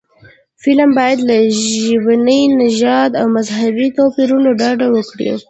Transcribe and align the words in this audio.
فلم 0.61 0.89
باید 0.97 1.19
له 1.29 1.37
ژبني، 1.67 2.41
نژادي 2.61 3.15
او 3.21 3.27
مذهبي 3.37 3.87
توپیرونو 3.97 4.49
ډډه 4.59 4.87
وکړي 4.95 5.29